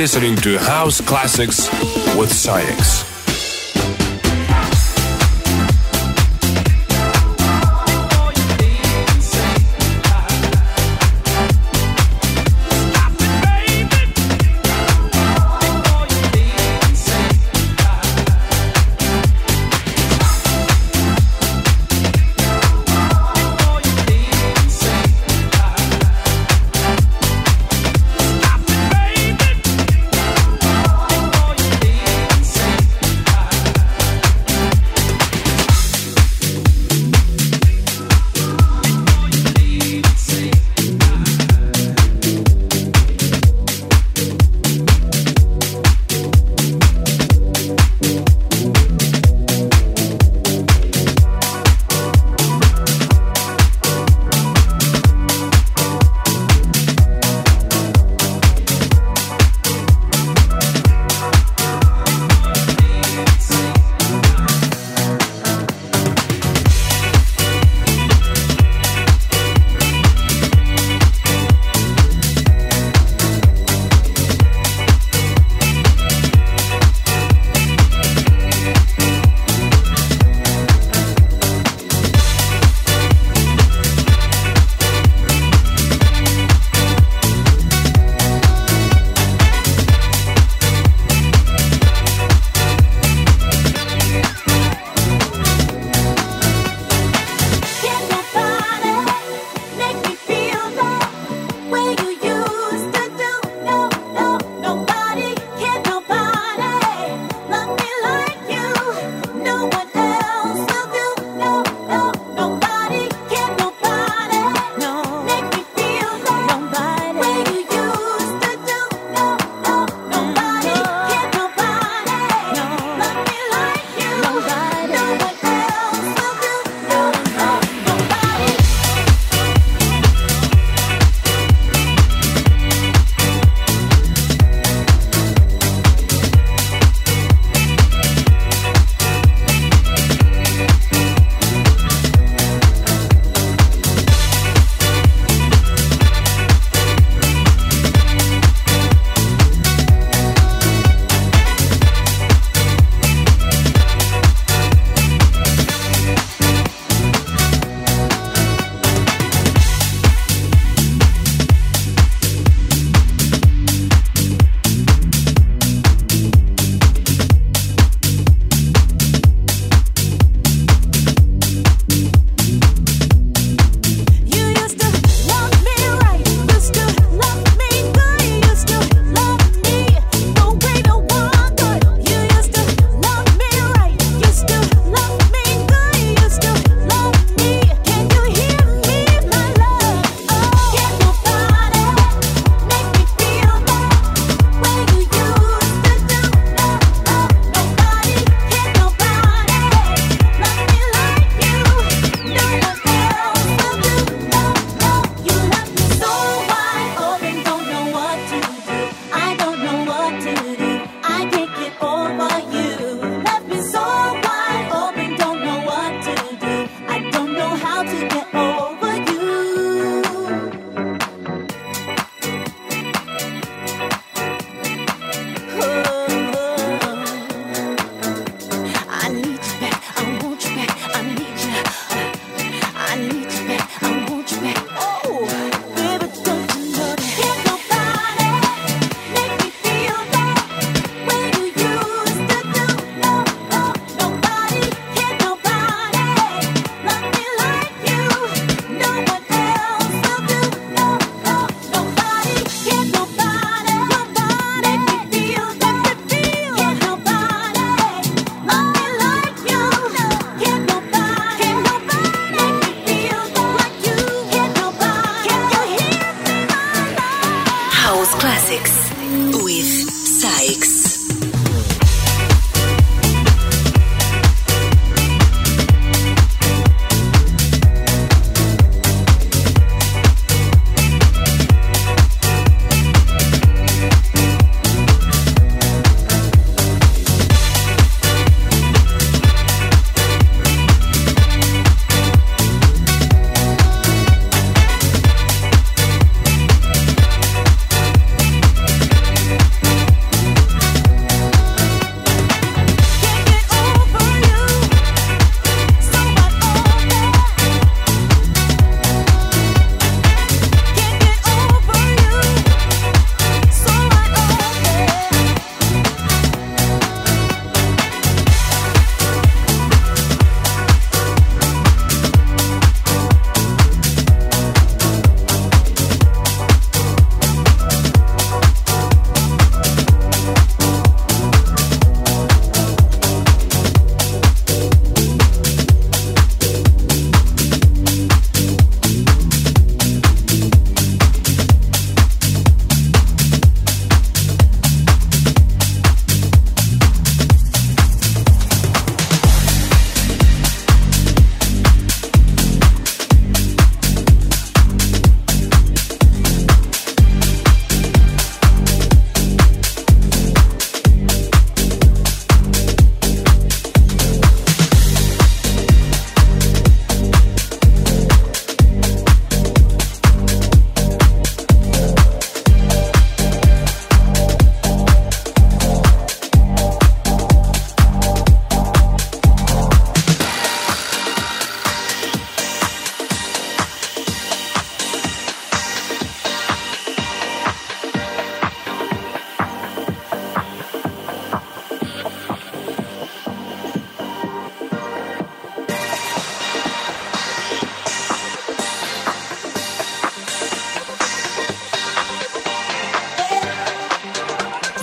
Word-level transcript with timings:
Listening 0.00 0.34
to 0.34 0.56
House 0.56 0.98
Classics 0.98 1.68
with 2.16 2.32
SAIX. 2.32 3.09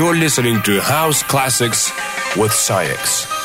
You're 0.00 0.16
listening 0.16 0.62
to 0.62 0.80
House 0.80 1.22
Classics 1.22 1.92
with 2.34 2.54
SAIX. 2.54 3.39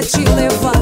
te 0.00 0.24
levar. 0.36 0.77